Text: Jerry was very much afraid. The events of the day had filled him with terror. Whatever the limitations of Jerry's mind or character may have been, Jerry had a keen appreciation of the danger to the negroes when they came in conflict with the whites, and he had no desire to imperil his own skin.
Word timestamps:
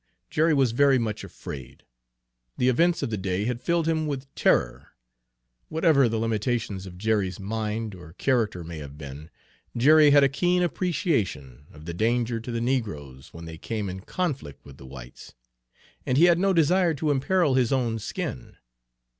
Jerry 0.31 0.55
was 0.55 0.71
very 0.71 0.97
much 0.97 1.23
afraid. 1.23 1.83
The 2.57 2.69
events 2.69 3.03
of 3.03 3.11
the 3.11 3.19
day 3.19 3.45
had 3.45 3.61
filled 3.61 3.87
him 3.87 4.07
with 4.07 4.33
terror. 4.33 4.93
Whatever 5.69 6.09
the 6.09 6.17
limitations 6.17 6.87
of 6.87 6.97
Jerry's 6.97 7.39
mind 7.39 7.93
or 7.93 8.13
character 8.13 8.63
may 8.63 8.79
have 8.79 8.97
been, 8.97 9.29
Jerry 9.77 10.09
had 10.09 10.23
a 10.23 10.27
keen 10.27 10.63
appreciation 10.63 11.67
of 11.71 11.85
the 11.85 11.93
danger 11.93 12.39
to 12.39 12.51
the 12.51 12.59
negroes 12.61 13.31
when 13.31 13.45
they 13.45 13.59
came 13.59 13.91
in 13.91 13.99
conflict 13.99 14.65
with 14.65 14.77
the 14.77 14.87
whites, 14.87 15.35
and 16.03 16.17
he 16.17 16.23
had 16.23 16.39
no 16.39 16.51
desire 16.51 16.95
to 16.95 17.11
imperil 17.11 17.53
his 17.53 17.71
own 17.71 17.99
skin. 17.99 18.55